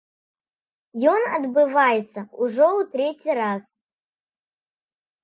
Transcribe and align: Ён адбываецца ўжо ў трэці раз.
Ён 1.11 1.21
адбываецца 1.37 2.19
ўжо 2.43 2.67
ў 2.69 2.81
трэці 2.95 3.31
раз. 3.41 3.63